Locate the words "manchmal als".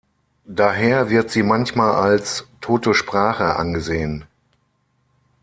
1.43-2.47